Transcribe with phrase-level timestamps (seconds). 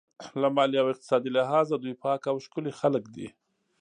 [0.41, 3.27] له مالي او اقتصادي لحاظه دوی پاک او ښکلي خلک دي.